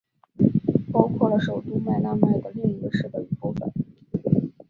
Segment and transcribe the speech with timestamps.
[0.91, 3.71] 包括了首都麦纳麦和另一个市的一部份。